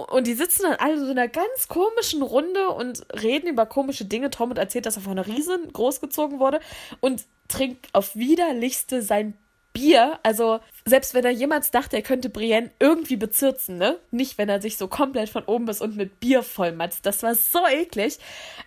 und 0.00 0.26
die 0.26 0.34
sitzen 0.34 0.62
dann 0.62 0.74
alle 0.74 0.98
so 0.98 1.04
in 1.04 1.18
einer 1.18 1.28
ganz 1.28 1.68
komischen 1.68 2.22
Runde 2.22 2.68
und 2.70 3.04
reden 3.22 3.48
über 3.48 3.66
komische 3.66 4.04
Dinge. 4.04 4.30
Tormund 4.30 4.58
erzählt, 4.58 4.86
dass 4.86 4.96
er 4.96 5.02
von 5.02 5.12
einer 5.12 5.26
Riesen 5.26 5.72
großgezogen 5.72 6.38
wurde 6.38 6.60
und 7.00 7.24
trinkt 7.48 7.88
auf 7.92 8.16
widerlichste 8.16 9.02
sein 9.02 9.34
Bier, 9.72 10.18
also 10.22 10.60
selbst 10.84 11.14
wenn 11.14 11.24
er 11.24 11.30
jemals 11.30 11.70
dachte, 11.70 11.96
er 11.96 12.02
könnte 12.02 12.28
Brienne 12.28 12.70
irgendwie 12.78 13.16
bezirzen, 13.16 13.78
ne? 13.78 13.98
Nicht, 14.10 14.36
wenn 14.36 14.48
er 14.48 14.60
sich 14.60 14.76
so 14.76 14.86
komplett 14.86 15.30
von 15.30 15.44
oben 15.44 15.64
bis 15.64 15.80
unten 15.80 15.96
mit 15.96 16.20
Bier 16.20 16.42
vollmatzt. 16.42 17.06
Das 17.06 17.22
war 17.22 17.34
so 17.34 17.66
eklig. 17.66 18.18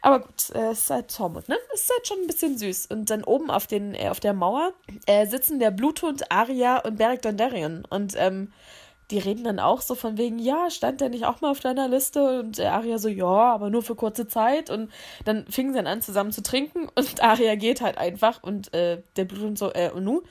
Aber 0.02 0.22
gut, 0.22 0.50
äh, 0.56 0.72
ist 0.72 0.90
halt 0.90 1.16
Tormund, 1.16 1.48
ne? 1.48 1.58
Ist 1.74 1.92
halt 1.92 2.08
schon 2.08 2.20
ein 2.22 2.28
bisschen 2.28 2.58
süß. 2.58 2.88
Und 2.88 3.10
dann 3.10 3.24
oben 3.24 3.52
auf, 3.52 3.68
den, 3.68 3.94
äh, 3.94 4.10
auf 4.10 4.20
der 4.20 4.34
Mauer 4.34 4.74
äh, 5.06 5.28
sitzen 5.28 5.60
der 5.60 5.72
Bluthund 5.72 6.32
Arya 6.32 6.80
und 6.80 6.98
Beric 6.98 7.22
Dondarrion. 7.22 7.86
Und 7.90 8.16
ähm, 8.18 8.52
die 9.12 9.20
reden 9.20 9.44
dann 9.44 9.60
auch 9.60 9.82
so 9.82 9.96
von 9.96 10.18
wegen, 10.18 10.40
ja, 10.40 10.70
stand 10.70 11.02
der 11.02 11.10
nicht 11.10 11.26
auch 11.26 11.42
mal 11.42 11.52
auf 11.52 11.60
deiner 11.60 11.88
Liste? 11.88 12.40
Und 12.40 12.60
Aria 12.60 12.98
so, 12.98 13.08
ja, 13.08 13.26
aber 13.26 13.70
nur 13.70 13.84
für 13.84 13.96
kurze 13.96 14.28
Zeit. 14.28 14.70
Und 14.70 14.92
dann 15.26 15.46
fingen 15.48 15.74
sie 15.74 15.78
dann 15.78 15.88
an, 15.88 16.02
zusammen 16.02 16.32
zu 16.32 16.42
trinken 16.42 16.90
und 16.96 17.22
Aria 17.24 17.56
geht 17.56 17.82
halt 17.82 17.98
einfach 17.98 18.44
und 18.44 18.74
äh, 18.74 19.02
der 19.16 19.26
Bluthund 19.26 19.58
so, 19.58 19.72
äh, 19.74 19.92
und 19.92 20.04
nu? 20.04 20.24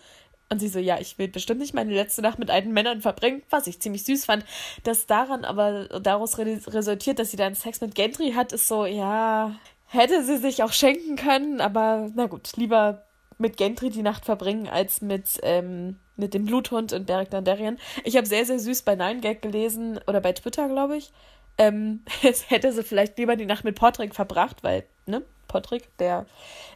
Und 0.50 0.59
sie 0.61 0.69
so, 0.69 0.79
ja, 0.79 1.00
ich 1.00 1.19
will 1.19 1.29
bestimmt 1.29 1.61
nicht 1.61 1.75
meine 1.75 1.93
letzte 1.93 2.23
Nacht 2.23 2.38
mit 2.38 2.50
alten 2.50 2.73
Männern 2.73 3.00
verbringen, 3.00 3.43
was 3.50 3.67
ich 3.67 3.81
ziemlich 3.81 4.05
süß 4.05 4.26
fand. 4.26 4.44
Dass 4.85 5.06
daran 5.06 5.44
aber 5.44 6.00
daraus 6.00 6.38
resultiert, 6.38 7.19
dass 7.19 7.31
sie 7.31 7.37
dann 7.37 7.55
Sex 7.55 7.81
mit 7.81 7.94
Gentry 7.94 8.32
hat, 8.32 8.53
ist 8.53 8.69
so, 8.69 8.85
ja, 8.85 9.56
hätte 9.87 10.23
sie 10.23 10.37
sich 10.37 10.62
auch 10.62 10.73
schenken 10.73 11.17
können, 11.17 11.61
aber 11.61 12.11
na 12.15 12.27
gut, 12.27 12.56
lieber 12.56 13.05
mit 13.38 13.56
Gentry 13.56 13.91
die 13.91 14.03
Nacht 14.03 14.25
verbringen, 14.25 14.69
als 14.69 15.00
mit, 15.00 15.41
ähm, 15.43 15.99
mit 16.17 16.35
dem 16.35 16.47
Bluthund 16.47 16.93
und 16.93 17.07
Beric 17.07 17.31
Dondarrion. 17.31 17.79
Ich 18.05 18.17
habe 18.17 18.27
sehr, 18.27 18.45
sehr 18.45 18.59
süß 18.59 18.83
bei 18.83 18.95
Nine 18.95 19.21
Gag 19.21 19.43
gelesen, 19.43 19.99
oder 20.07 20.21
bei 20.21 20.33
Twitter, 20.33 20.69
glaube 20.69 20.97
ich. 20.97 21.13
Ähm, 21.59 22.05
es 22.23 22.51
hätte 22.51 22.73
sie 22.73 22.83
vielleicht 22.83 23.19
lieber 23.19 23.37
die 23.37 23.47
Nacht 23.47 23.65
mit 23.65 23.77
Portrick 23.77 24.15
verbracht, 24.15 24.63
weil, 24.63 24.85
ne, 25.06 25.23
Patrick, 25.55 25.97
der 25.99 26.27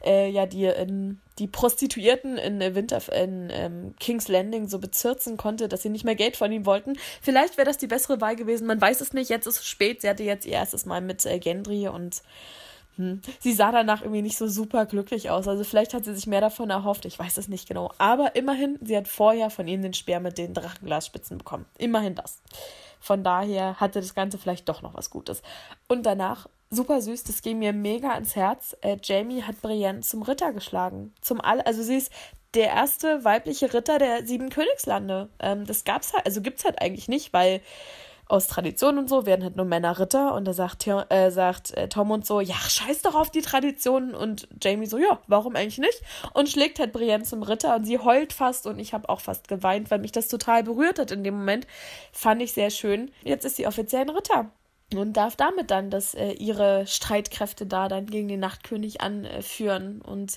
äh, 0.04 0.30
ja 0.30 0.46
die, 0.46 0.66
in, 0.66 1.20
die 1.40 1.48
Prostituierten 1.48 2.38
in, 2.38 2.60
Winter, 2.76 3.00
in 3.12 3.48
ähm, 3.50 3.94
King's 3.98 4.28
Landing 4.28 4.68
so 4.68 4.78
bezirzen 4.78 5.36
konnte, 5.36 5.68
dass 5.68 5.82
sie 5.82 5.88
nicht 5.88 6.04
mehr 6.04 6.14
Geld 6.14 6.36
von 6.36 6.52
ihm 6.52 6.64
wollten. 6.64 6.96
Vielleicht 7.20 7.56
wäre 7.56 7.66
das 7.66 7.78
die 7.78 7.88
bessere 7.88 8.20
Wahl 8.20 8.36
gewesen, 8.36 8.68
man 8.68 8.80
weiß 8.80 9.00
es 9.00 9.12
nicht. 9.12 9.30
Jetzt 9.30 9.46
ist 9.46 9.58
es 9.58 9.66
spät. 9.66 10.00
Sie 10.00 10.08
hatte 10.08 10.22
jetzt 10.22 10.46
ihr 10.46 10.52
erstes 10.52 10.86
Mal 10.86 11.00
mit 11.00 11.26
äh, 11.26 11.40
Gendry 11.40 11.88
und 11.88 12.22
hm, 12.98 13.22
sie 13.38 13.52
sah 13.52 13.70
danach 13.70 14.02
irgendwie 14.02 14.22
nicht 14.22 14.36
so 14.36 14.48
super 14.48 14.84
glücklich 14.84 15.30
aus. 15.30 15.46
Also 15.46 15.62
vielleicht 15.62 15.94
hat 15.94 16.04
sie 16.04 16.14
sich 16.14 16.26
mehr 16.26 16.40
davon 16.40 16.68
erhofft. 16.68 17.04
Ich 17.04 17.16
weiß 17.18 17.36
es 17.38 17.46
nicht 17.46 17.68
genau. 17.68 17.92
Aber 17.98 18.34
immerhin, 18.34 18.76
sie 18.82 18.96
hat 18.96 19.06
vorher 19.06 19.50
von 19.50 19.68
ihm 19.68 19.82
den 19.82 19.94
Speer 19.94 20.18
mit 20.18 20.36
den 20.36 20.52
Drachenglasspitzen 20.52 21.38
bekommen. 21.38 21.64
Immerhin 21.78 22.16
das. 22.16 22.42
Von 23.00 23.22
daher 23.22 23.76
hatte 23.76 24.00
das 24.00 24.16
Ganze 24.16 24.36
vielleicht 24.36 24.68
doch 24.68 24.82
noch 24.82 24.94
was 24.94 25.10
Gutes. 25.10 25.42
Und 25.86 26.06
danach 26.06 26.48
super 26.70 27.00
süß, 27.00 27.22
das 27.22 27.40
ging 27.40 27.60
mir 27.60 27.72
mega 27.72 28.10
ans 28.10 28.34
Herz. 28.34 28.76
Äh, 28.80 28.96
Jamie 29.00 29.44
hat 29.44 29.62
Brienne 29.62 30.00
zum 30.00 30.22
Ritter 30.22 30.52
geschlagen. 30.52 31.14
Zum 31.20 31.40
All, 31.40 31.60
also 31.60 31.84
sie 31.84 31.96
ist 31.96 32.12
der 32.54 32.68
erste 32.70 33.24
weibliche 33.24 33.72
Ritter 33.72 33.98
der 33.98 34.26
sieben 34.26 34.50
Königslande. 34.50 35.28
Ähm, 35.38 35.66
das 35.66 35.84
gab's 35.84 36.12
halt, 36.14 36.26
also 36.26 36.40
gibt's 36.40 36.64
halt 36.64 36.82
eigentlich 36.82 37.06
nicht, 37.06 37.32
weil 37.32 37.60
aus 38.28 38.46
Tradition 38.46 38.98
und 38.98 39.08
so 39.08 39.24
werden 39.24 39.42
halt 39.42 39.56
nur 39.56 39.64
Männer 39.64 39.98
Ritter 39.98 40.34
und 40.34 40.44
da 40.44 40.52
sagt, 40.52 40.86
äh, 40.86 41.30
sagt 41.30 41.72
äh, 41.76 41.88
Tom 41.88 42.10
und 42.10 42.26
so, 42.26 42.40
ja, 42.40 42.54
scheiß 42.54 43.02
doch 43.02 43.14
auf 43.14 43.30
die 43.30 43.40
Traditionen 43.40 44.14
und 44.14 44.46
Jamie 44.62 44.86
so, 44.86 44.98
ja, 44.98 45.18
warum 45.26 45.56
eigentlich 45.56 45.78
nicht? 45.78 46.02
Und 46.34 46.48
schlägt 46.48 46.78
halt 46.78 46.92
Brienne 46.92 47.24
zum 47.24 47.42
Ritter 47.42 47.74
und 47.76 47.86
sie 47.86 47.98
heult 47.98 48.34
fast 48.34 48.66
und 48.66 48.78
ich 48.78 48.92
habe 48.92 49.08
auch 49.08 49.20
fast 49.20 49.48
geweint, 49.48 49.90
weil 49.90 49.98
mich 49.98 50.12
das 50.12 50.28
total 50.28 50.62
berührt 50.62 50.98
hat 50.98 51.10
in 51.10 51.24
dem 51.24 51.38
Moment. 51.38 51.66
Fand 52.12 52.42
ich 52.42 52.52
sehr 52.52 52.70
schön. 52.70 53.10
Jetzt 53.22 53.46
ist 53.46 53.56
sie 53.56 53.66
offiziell 53.66 54.02
ein 54.02 54.10
Ritter 54.10 54.50
und 54.94 55.14
darf 55.14 55.36
damit 55.36 55.70
dann 55.70 55.90
dass 55.90 56.14
äh, 56.14 56.32
ihre 56.32 56.86
Streitkräfte 56.86 57.66
da 57.66 57.88
dann 57.88 58.06
gegen 58.06 58.28
den 58.28 58.40
Nachtkönig 58.40 59.00
anführen 59.00 60.02
und 60.02 60.36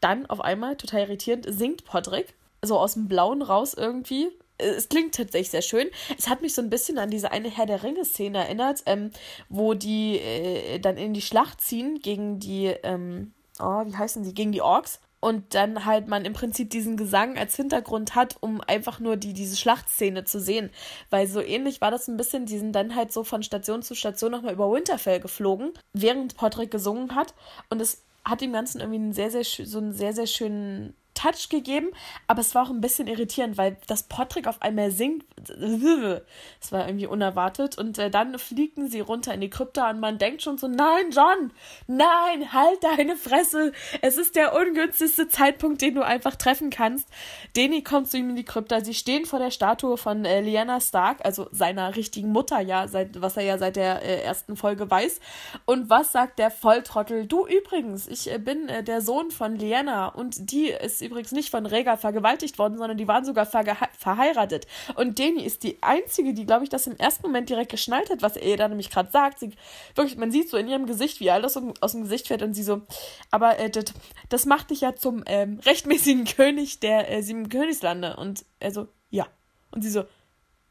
dann 0.00 0.26
auf 0.26 0.40
einmal 0.40 0.76
total 0.76 1.02
irritierend 1.02 1.46
singt 1.48 1.84
Podrick 1.84 2.34
so 2.62 2.78
aus 2.78 2.94
dem 2.94 3.08
Blauen 3.08 3.42
raus 3.42 3.74
irgendwie 3.74 4.30
es 4.58 4.88
klingt 4.88 5.14
tatsächlich 5.14 5.50
sehr 5.50 5.62
schön. 5.62 5.88
Es 6.16 6.28
hat 6.28 6.42
mich 6.42 6.54
so 6.54 6.62
ein 6.62 6.70
bisschen 6.70 6.98
an 6.98 7.10
diese 7.10 7.32
eine 7.32 7.50
Herr 7.50 7.66
der 7.66 7.82
Ringe-Szene 7.82 8.38
erinnert, 8.38 8.82
ähm, 8.86 9.10
wo 9.48 9.74
die 9.74 10.18
äh, 10.18 10.78
dann 10.78 10.96
in 10.96 11.14
die 11.14 11.22
Schlacht 11.22 11.60
ziehen 11.60 12.00
gegen 12.00 12.38
die, 12.38 12.66
ähm, 12.82 13.32
oh, 13.60 13.84
wie 13.84 13.96
heißen 13.96 14.22
die, 14.22 14.34
gegen 14.34 14.52
die 14.52 14.62
Orks. 14.62 15.00
Und 15.20 15.54
dann 15.54 15.86
halt 15.86 16.06
man 16.06 16.26
im 16.26 16.34
Prinzip 16.34 16.68
diesen 16.68 16.98
Gesang 16.98 17.38
als 17.38 17.56
Hintergrund 17.56 18.14
hat, 18.14 18.36
um 18.40 18.60
einfach 18.60 19.00
nur 19.00 19.16
die, 19.16 19.32
diese 19.32 19.56
Schlachtszene 19.56 20.24
zu 20.24 20.38
sehen. 20.38 20.68
Weil 21.08 21.26
so 21.26 21.40
ähnlich 21.40 21.80
war 21.80 21.90
das 21.90 22.08
ein 22.08 22.18
bisschen, 22.18 22.44
die 22.44 22.58
sind 22.58 22.72
dann 22.72 22.94
halt 22.94 23.10
so 23.10 23.24
von 23.24 23.42
Station 23.42 23.82
zu 23.82 23.94
Station 23.94 24.32
nochmal 24.32 24.52
über 24.52 24.70
Winterfell 24.70 25.20
geflogen, 25.20 25.72
während 25.94 26.36
Patrick 26.36 26.70
gesungen 26.70 27.14
hat. 27.14 27.32
Und 27.70 27.80
es 27.80 28.04
hat 28.22 28.42
dem 28.42 28.52
Ganzen 28.52 28.80
irgendwie 28.80 28.98
einen 28.98 29.12
sehr, 29.14 29.30
sehr, 29.30 29.44
so 29.44 29.78
einen 29.78 29.94
sehr, 29.94 30.12
sehr 30.12 30.26
schönen 30.26 30.94
Touch 31.24 31.48
gegeben, 31.48 31.88
aber 32.26 32.40
es 32.40 32.54
war 32.54 32.66
auch 32.66 32.70
ein 32.70 32.82
bisschen 32.82 33.06
irritierend, 33.06 33.56
weil 33.56 33.78
das 33.86 34.02
Patrick 34.02 34.46
auf 34.46 34.60
einmal 34.60 34.90
singt. 34.90 35.24
Es 36.60 36.72
war 36.72 36.86
irgendwie 36.86 37.06
unerwartet. 37.06 37.76
Und 37.76 37.98
äh, 37.98 38.10
dann 38.10 38.38
fliegen 38.38 38.88
sie 38.88 39.00
runter 39.00 39.34
in 39.34 39.40
die 39.40 39.50
Krypta 39.50 39.90
und 39.90 40.00
man 40.00 40.18
denkt 40.18 40.42
schon 40.42 40.56
so: 40.56 40.66
Nein, 40.66 41.10
John, 41.10 41.52
nein, 41.86 42.52
halt 42.52 42.82
deine 42.82 43.16
Fresse. 43.16 43.72
Es 44.00 44.16
ist 44.16 44.36
der 44.36 44.54
ungünstigste 44.54 45.28
Zeitpunkt, 45.28 45.82
den 45.82 45.94
du 45.94 46.02
einfach 46.02 46.36
treffen 46.36 46.70
kannst. 46.70 47.08
Deni 47.56 47.82
kommt 47.82 48.10
zu 48.10 48.16
ihm 48.16 48.30
in 48.30 48.36
die 48.36 48.44
Krypta. 48.44 48.82
Sie 48.82 48.94
stehen 48.94 49.26
vor 49.26 49.38
der 49.38 49.50
Statue 49.50 49.96
von 49.96 50.24
äh, 50.24 50.40
Lyanna 50.40 50.80
Stark, 50.80 51.18
also 51.24 51.48
seiner 51.52 51.96
richtigen 51.96 52.32
Mutter, 52.32 52.60
ja, 52.60 52.88
seit, 52.88 53.20
was 53.20 53.36
er 53.36 53.44
ja 53.44 53.58
seit 53.58 53.76
der 53.76 54.02
äh, 54.02 54.22
ersten 54.22 54.56
Folge 54.56 54.90
weiß. 54.90 55.20
Und 55.66 55.90
was 55.90 56.12
sagt 56.12 56.38
der 56.38 56.50
Volltrottel? 56.50 57.26
Du 57.26 57.46
übrigens, 57.46 58.08
ich 58.08 58.32
äh, 58.32 58.38
bin 58.38 58.68
äh, 58.68 58.82
der 58.82 59.00
Sohn 59.00 59.30
von 59.30 59.56
Lyanna 59.56 60.08
und 60.08 60.50
die 60.50 60.68
ist 60.68 61.02
übrigens 61.02 61.13
nicht 61.32 61.50
von 61.50 61.66
Rhaegar 61.66 61.96
vergewaltigt 61.96 62.58
worden, 62.58 62.78
sondern 62.78 62.96
die 62.96 63.08
waren 63.08 63.24
sogar 63.24 63.46
verheiratet. 63.46 64.66
Und 64.94 65.18
Dani 65.18 65.42
ist 65.42 65.62
die 65.62 65.78
einzige, 65.82 66.34
die, 66.34 66.46
glaube 66.46 66.64
ich, 66.64 66.70
das 66.70 66.86
im 66.86 66.96
ersten 66.96 67.26
Moment 67.26 67.48
direkt 67.48 67.70
geschnallt 67.70 68.10
hat, 68.10 68.22
was 68.22 68.36
er 68.36 68.56
da 68.56 68.68
nämlich 68.68 68.90
gerade 68.90 69.10
sagt. 69.10 69.38
Sie, 69.38 69.52
wirklich, 69.94 70.16
man 70.16 70.30
sieht 70.30 70.50
so 70.50 70.56
in 70.56 70.68
ihrem 70.68 70.86
Gesicht, 70.86 71.20
wie 71.20 71.30
alles 71.30 71.56
aus 71.80 71.92
dem 71.92 72.02
Gesicht 72.02 72.28
fällt 72.28 72.42
und 72.42 72.54
sie 72.54 72.62
so, 72.62 72.82
aber 73.30 73.58
äh, 73.58 73.70
das, 73.70 73.84
das 74.28 74.46
macht 74.46 74.70
dich 74.70 74.82
ja 74.82 74.94
zum 74.94 75.22
ähm, 75.26 75.60
rechtmäßigen 75.64 76.24
König 76.36 76.80
der 76.80 77.10
äh, 77.10 77.22
sieben 77.22 77.48
Königslande. 77.48 78.16
Und 78.16 78.44
er 78.60 78.72
so, 78.72 78.88
ja. 79.10 79.26
Und 79.70 79.82
sie 79.82 79.90
so, 79.90 80.04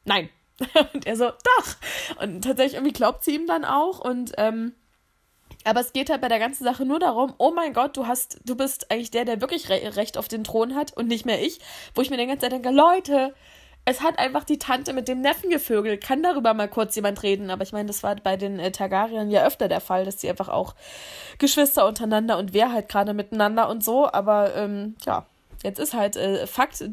nein. 0.05 0.29
und 0.93 1.05
er 1.05 1.15
so, 1.15 1.25
doch. 1.25 2.21
Und 2.21 2.43
tatsächlich 2.43 2.75
irgendwie 2.75 2.93
glaubt 2.93 3.23
sie 3.23 3.35
ihm 3.35 3.47
dann 3.47 3.65
auch 3.65 3.99
und 3.99 4.33
ähm, 4.37 4.73
aber 5.63 5.79
es 5.79 5.93
geht 5.93 6.09
halt 6.09 6.21
bei 6.21 6.27
der 6.27 6.39
ganzen 6.39 6.63
Sache 6.63 6.85
nur 6.85 6.99
darum, 6.99 7.33
oh 7.37 7.51
mein 7.51 7.73
Gott, 7.73 7.95
du 7.97 8.07
hast, 8.07 8.39
du 8.45 8.55
bist 8.55 8.91
eigentlich 8.91 9.11
der, 9.11 9.25
der 9.25 9.41
wirklich 9.41 9.69
Re 9.69 9.95
Recht 9.95 10.17
auf 10.17 10.27
den 10.27 10.43
Thron 10.43 10.75
hat 10.75 10.95
und 10.95 11.07
nicht 11.07 11.25
mehr 11.25 11.41
ich, 11.41 11.59
wo 11.95 12.01
ich 12.01 12.09
mir 12.09 12.17
die 12.17 12.25
ganze 12.25 12.41
Zeit 12.41 12.51
denke, 12.51 12.69
Leute, 12.69 13.33
es 13.85 14.01
hat 14.01 14.17
einfach 14.17 14.43
die 14.43 14.59
Tante 14.59 14.93
mit 14.93 15.07
dem 15.07 15.21
Neffen 15.21 15.49
gevögelt. 15.49 16.01
Kann 16.01 16.23
darüber 16.23 16.53
mal 16.53 16.69
kurz 16.69 16.95
jemand 16.95 17.21
reden? 17.21 17.49
Aber 17.49 17.63
ich 17.63 17.73
meine, 17.73 17.87
das 17.87 18.01
war 18.01 18.15
bei 18.15 18.37
den 18.37 18.59
äh, 18.59 18.71
Targaryen 18.71 19.29
ja 19.29 19.45
öfter 19.45 19.67
der 19.67 19.81
Fall, 19.81 20.05
dass 20.05 20.21
sie 20.21 20.29
einfach 20.29 20.47
auch 20.47 20.73
Geschwister 21.37 21.85
untereinander 21.85 22.37
und 22.37 22.53
wer 22.53 22.71
halt 22.71 22.87
gerade 22.87 23.13
miteinander 23.13 23.69
und 23.69 23.83
so. 23.83 24.09
Aber 24.09 24.55
ähm, 24.55 24.95
ja, 25.05 25.25
jetzt 25.63 25.79
ist 25.79 25.93
halt 25.93 26.15
äh, 26.15 26.47
Fakt, 26.47 26.85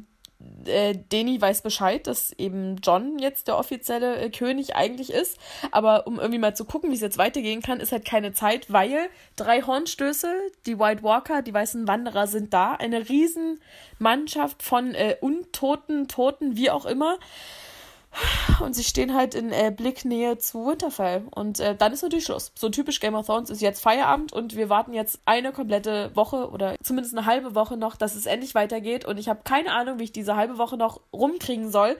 äh, 0.64 0.94
Deni 1.12 1.40
weiß 1.40 1.62
Bescheid, 1.62 2.06
dass 2.06 2.32
eben 2.32 2.76
John 2.82 3.18
jetzt 3.18 3.48
der 3.48 3.58
offizielle 3.58 4.16
äh, 4.16 4.30
König 4.30 4.74
eigentlich 4.74 5.12
ist. 5.12 5.38
Aber 5.70 6.06
um 6.06 6.18
irgendwie 6.18 6.38
mal 6.38 6.54
zu 6.54 6.64
gucken, 6.64 6.90
wie 6.90 6.94
es 6.94 7.00
jetzt 7.00 7.18
weitergehen 7.18 7.62
kann, 7.62 7.80
ist 7.80 7.92
halt 7.92 8.04
keine 8.04 8.32
Zeit, 8.32 8.72
weil 8.72 9.08
drei 9.36 9.62
Hornstöße, 9.62 10.32
die 10.66 10.78
White 10.78 11.02
Walker, 11.02 11.42
die 11.42 11.54
weißen 11.54 11.86
Wanderer 11.88 12.26
sind 12.26 12.52
da. 12.52 12.72
Eine 12.72 13.08
Riesenmannschaft 13.08 14.62
von 14.62 14.94
äh, 14.94 15.16
Untoten, 15.20 16.08
Toten, 16.08 16.56
wie 16.56 16.70
auch 16.70 16.86
immer. 16.86 17.18
Und 18.60 18.74
sie 18.74 18.84
stehen 18.84 19.14
halt 19.14 19.34
in 19.34 19.52
äh, 19.52 19.72
Blicknähe 19.74 20.38
zu 20.38 20.66
Winterfell. 20.66 21.24
Und 21.30 21.60
äh, 21.60 21.74
dann 21.76 21.92
ist 21.92 22.02
natürlich 22.02 22.24
Schluss. 22.24 22.52
So 22.54 22.68
typisch 22.68 23.00
Game 23.00 23.14
of 23.14 23.26
Thrones 23.26 23.50
ist 23.50 23.60
jetzt 23.60 23.80
Feierabend 23.80 24.32
und 24.32 24.56
wir 24.56 24.68
warten 24.68 24.92
jetzt 24.92 25.20
eine 25.24 25.52
komplette 25.52 26.14
Woche 26.14 26.50
oder 26.50 26.76
zumindest 26.82 27.16
eine 27.16 27.26
halbe 27.26 27.54
Woche 27.54 27.76
noch, 27.76 27.96
dass 27.96 28.14
es 28.14 28.26
endlich 28.26 28.54
weitergeht. 28.54 29.04
Und 29.04 29.18
ich 29.18 29.28
habe 29.28 29.40
keine 29.44 29.72
Ahnung, 29.72 29.98
wie 29.98 30.04
ich 30.04 30.12
diese 30.12 30.36
halbe 30.36 30.58
Woche 30.58 30.76
noch 30.76 31.00
rumkriegen 31.12 31.70
soll, 31.70 31.96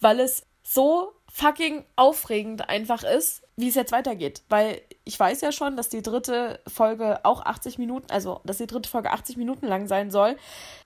weil 0.00 0.20
es 0.20 0.46
so 0.62 1.12
fucking 1.32 1.84
aufregend 1.96 2.68
einfach 2.68 3.02
ist, 3.02 3.42
wie 3.56 3.68
es 3.68 3.74
jetzt 3.74 3.92
weitergeht. 3.92 4.42
Weil 4.48 4.80
ich 5.06 5.18
weiß 5.18 5.40
ja 5.40 5.52
schon, 5.52 5.76
dass 5.76 5.88
die 5.88 6.02
dritte 6.02 6.58
Folge 6.66 7.24
auch 7.24 7.46
80 7.46 7.78
Minuten, 7.78 8.10
also 8.10 8.40
dass 8.42 8.58
die 8.58 8.66
dritte 8.66 8.90
Folge 8.90 9.12
80 9.12 9.36
Minuten 9.36 9.66
lang 9.66 9.86
sein 9.86 10.10
soll. 10.10 10.36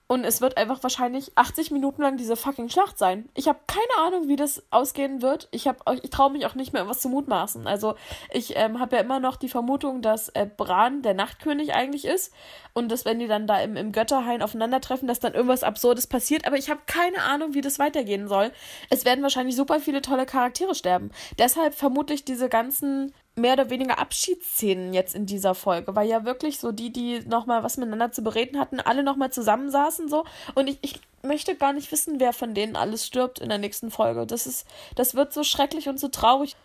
Und 0.05 0.25
es 0.25 0.41
wird 0.41 0.57
einfach 0.57 0.83
wahrscheinlich 0.83 1.31
80 1.35 1.71
Minuten 1.71 2.03
lang 2.03 2.17
diese 2.17 2.35
fucking 2.35 2.69
Schlacht 2.69 2.99
sein. 2.99 3.29
Ich 3.33 3.47
habe 3.47 3.59
keine 3.65 4.05
Ahnung, 4.05 4.27
wie 4.27 4.35
das 4.35 4.61
ausgehen 4.69 5.21
wird. 5.21 5.47
Ich, 5.51 5.67
ich 6.03 6.09
traue 6.09 6.31
mich 6.31 6.45
auch 6.45 6.53
nicht 6.53 6.71
mehr, 6.71 6.87
was 6.87 6.99
zu 6.99 7.09
mutmaßen. 7.09 7.65
Also 7.65 7.95
ich 8.29 8.57
ähm, 8.57 8.79
habe 8.79 8.97
ja 8.97 9.01
immer 9.01 9.19
noch 9.19 9.37
die 9.37 9.49
Vermutung, 9.49 10.01
dass 10.01 10.27
äh, 10.29 10.45
Bran 10.45 11.01
der 11.01 11.13
Nachtkönig 11.13 11.73
eigentlich 11.73 12.05
ist. 12.05 12.33
Und 12.73 12.91
dass, 12.91 13.05
wenn 13.05 13.19
die 13.19 13.27
dann 13.27 13.47
da 13.47 13.61
im, 13.61 13.75
im 13.77 13.91
Götterhain 13.91 14.41
aufeinandertreffen, 14.41 15.07
dass 15.07 15.19
dann 15.19 15.33
irgendwas 15.33 15.63
Absurdes 15.63 16.07
passiert. 16.07 16.45
Aber 16.45 16.57
ich 16.57 16.69
habe 16.69 16.81
keine 16.85 17.23
Ahnung, 17.23 17.53
wie 17.53 17.61
das 17.61 17.79
weitergehen 17.79 18.27
soll. 18.27 18.51
Es 18.89 19.05
werden 19.05 19.23
wahrscheinlich 19.23 19.55
super 19.55 19.79
viele 19.79 20.01
tolle 20.01 20.25
Charaktere 20.25 20.75
sterben. 20.75 21.11
Deshalb 21.39 21.73
vermutlich 21.73 22.25
diese 22.25 22.49
ganzen 22.49 23.13
mehr 23.35 23.53
oder 23.53 23.69
weniger 23.69 23.97
Abschiedsszenen 23.97 24.93
jetzt 24.93 25.15
in 25.15 25.25
dieser 25.25 25.55
Folge, 25.55 25.95
weil 25.95 26.07
ja 26.07 26.25
wirklich 26.25 26.59
so 26.59 26.71
die, 26.71 26.91
die 26.91 27.21
nochmal 27.21 27.63
was 27.63 27.77
miteinander 27.77 28.11
zu 28.11 28.23
bereden 28.23 28.59
hatten, 28.59 28.79
alle 28.79 29.03
nochmal 29.03 29.31
zusammensaßen 29.31 30.09
so 30.09 30.25
und 30.55 30.67
ich, 30.67 30.79
ich 30.81 30.99
möchte 31.23 31.55
gar 31.55 31.73
nicht 31.73 31.91
wissen, 31.91 32.19
wer 32.19 32.33
von 32.33 32.53
denen 32.53 32.75
alles 32.75 33.05
stirbt 33.05 33.39
in 33.39 33.49
der 33.49 33.57
nächsten 33.57 33.91
Folge. 33.91 34.25
Das 34.25 34.47
ist, 34.47 34.67
das 34.95 35.15
wird 35.15 35.33
so 35.33 35.43
schrecklich 35.43 35.87
und 35.87 35.99
so 35.99 36.07
traurig. 36.07 36.55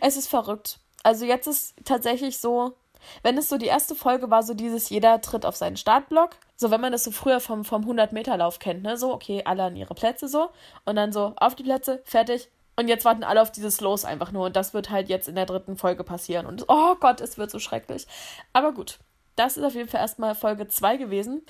Es 0.00 0.16
ist 0.16 0.28
verrückt. 0.28 0.78
Also 1.02 1.24
jetzt 1.24 1.46
ist 1.46 1.74
tatsächlich 1.84 2.38
so, 2.38 2.74
wenn 3.22 3.36
es 3.36 3.48
so 3.48 3.58
die 3.58 3.66
erste 3.66 3.94
Folge 3.94 4.30
war, 4.30 4.42
so 4.42 4.54
dieses 4.54 4.88
jeder 4.88 5.20
tritt 5.20 5.44
auf 5.44 5.56
seinen 5.56 5.76
Startblock, 5.76 6.36
so 6.56 6.70
wenn 6.70 6.80
man 6.80 6.92
das 6.92 7.04
so 7.04 7.10
früher 7.10 7.40
vom, 7.40 7.64
vom 7.64 7.84
100-Meter-Lauf 7.84 8.58
kennt, 8.58 8.82
ne, 8.82 8.96
so, 8.96 9.12
okay, 9.12 9.42
alle 9.44 9.64
an 9.64 9.76
ihre 9.76 9.94
Plätze 9.94 10.28
so 10.28 10.48
und 10.84 10.96
dann 10.96 11.12
so 11.12 11.34
auf 11.36 11.54
die 11.54 11.64
Plätze, 11.64 12.00
fertig, 12.04 12.48
und 12.76 12.88
jetzt 12.88 13.04
warten 13.04 13.24
alle 13.24 13.40
auf 13.40 13.52
dieses 13.52 13.80
Los 13.80 14.04
einfach 14.04 14.32
nur. 14.32 14.46
Und 14.46 14.56
das 14.56 14.74
wird 14.74 14.90
halt 14.90 15.08
jetzt 15.08 15.28
in 15.28 15.34
der 15.34 15.46
dritten 15.46 15.76
Folge 15.76 16.04
passieren. 16.04 16.46
Und 16.46 16.64
oh 16.68 16.96
Gott, 16.96 17.20
es 17.20 17.38
wird 17.38 17.50
so 17.50 17.58
schrecklich. 17.58 18.06
Aber 18.52 18.72
gut, 18.72 18.98
das 19.36 19.56
ist 19.56 19.64
auf 19.64 19.74
jeden 19.74 19.88
Fall 19.88 20.00
erstmal 20.00 20.34
Folge 20.34 20.66
2 20.68 20.96
gewesen 20.96 21.42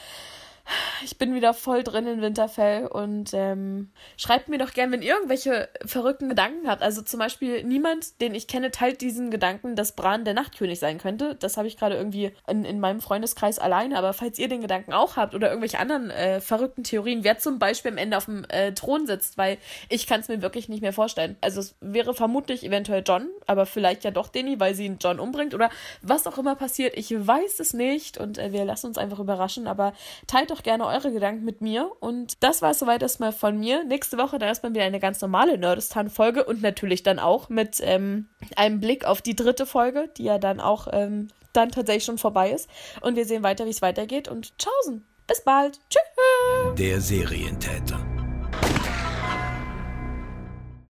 ich 1.05 1.19
bin 1.19 1.35
wieder 1.35 1.53
voll 1.53 1.83
drin 1.83 2.07
in 2.07 2.23
Winterfell 2.23 2.87
und 2.87 3.31
ähm, 3.35 3.91
schreibt 4.17 4.49
mir 4.49 4.59
doch 4.59 4.73
gern, 4.73 4.91
wenn 4.93 5.03
ihr 5.03 5.15
irgendwelche 5.15 5.69
verrückten 5.85 6.29
Gedanken 6.29 6.69
habt. 6.69 6.83
Also 6.83 7.03
zum 7.03 7.19
Beispiel 7.19 7.63
niemand, 7.65 8.21
den 8.21 8.35
ich 8.35 8.47
kenne, 8.47 8.71
teilt 8.71 9.01
diesen 9.01 9.31
Gedanken, 9.31 9.77
dass 9.77 9.93
Bran 9.93 10.25
der 10.25 10.35
Nachtkönig 10.35 10.79
sein 10.79 10.99
könnte. 10.99 11.35
Das 11.35 11.57
habe 11.57 11.69
ich 11.69 11.77
gerade 11.77 11.97
irgendwie 11.97 12.33
in, 12.49 12.65
in 12.65 12.81
meinem 12.81 13.01
Freundeskreis 13.01 13.59
alleine. 13.59 13.99
Aber 13.99 14.13
falls 14.13 14.39
ihr 14.39 14.49
den 14.49 14.63
Gedanken 14.63 14.93
auch 14.93 15.17
habt 15.17 15.35
oder 15.35 15.49
irgendwelche 15.49 15.79
anderen 15.79 16.11
äh, 16.11 16.41
verrückten 16.41 16.85
Theorien, 16.85 17.25
wer 17.25 17.39
zum 17.39 17.59
Beispiel 17.59 17.91
am 17.91 17.99
Ende 17.99 18.17
auf 18.17 18.25
dem 18.25 18.45
äh, 18.49 18.73
Thron 18.73 19.07
sitzt, 19.07 19.37
weil 19.37 19.59
ich 19.89 20.07
kann 20.07 20.21
es 20.21 20.29
mir 20.29 20.41
wirklich 20.41 20.69
nicht 20.69 20.81
mehr 20.81 20.93
vorstellen. 20.93 21.37
Also 21.41 21.61
es 21.61 21.75
wäre 21.81 22.15
vermutlich 22.15 22.65
eventuell 22.65 23.03
John, 23.07 23.29
aber 23.47 23.67
vielleicht 23.67 24.05
ja 24.05 24.11
doch 24.11 24.29
Danny, 24.29 24.59
weil 24.61 24.75
sie 24.75 24.87
ihn 24.87 24.99
John 25.01 25.21
umbringt 25.21 25.55
oder 25.55 25.69
was 26.01 26.27
auch 26.27 26.39
immer 26.39 26.55
passiert. 26.55 26.97
Ich 26.97 27.11
weiß 27.15 27.61
es 27.61 27.75
nicht 27.75 28.19
und 28.19 28.39
äh, 28.39 28.53
wir 28.53 28.65
lassen 28.65 28.87
uns 28.87 28.99
einfach 28.99 29.19
überraschen. 29.19 29.67
Aber 29.67 29.93
teilt 30.27 30.54
doch 30.55 30.63
gerne 30.63 30.87
eure 30.87 31.13
Gedanken 31.13 31.45
mit 31.45 31.61
mir. 31.61 31.91
Und 32.01 32.43
das 32.43 32.63
war 32.63 32.71
es 32.71 32.79
soweit 32.79 33.03
erstmal 33.03 33.33
von 33.33 33.59
mir. 33.59 33.85
Nächste 33.85 34.19
Woche 34.19 34.39
dann 34.39 34.49
erstmal 34.49 34.73
wieder 34.73 34.85
eine 34.85 35.01
ganz 35.01 35.21
normale 35.21 35.59
Nerdistan-Folge 35.59 36.45
und 36.45 36.63
natürlich 36.63 37.03
dann 37.03 37.19
auch 37.19 37.49
mit 37.49 37.81
ähm, 37.83 38.29
einem 38.57 38.81
Blick 38.81 39.05
auf 39.05 39.23
die 39.23 39.37
dritte 39.37 39.67
Folge, 39.67 40.11
die 40.17 40.25
ja 40.25 40.39
dann 40.39 40.61
auch 40.61 40.89
ähm, 40.93 41.29
dann 41.53 41.71
tatsächlich 41.71 42.05
schon 42.05 42.19
vorbei 42.19 42.51
ist. 42.51 42.69
Und 43.01 43.17
wir 43.17 43.25
sehen 43.25 43.43
weiter, 43.43 43.67
wie 43.67 43.71
es 43.71 43.83
weitergeht. 43.83 44.29
Und 44.29 44.57
tschaußen. 44.59 45.05
Bis 45.27 45.43
bald. 45.43 45.81
Tschüss. 45.89 46.75
Der 46.77 47.01
Serientäter. 47.01 48.04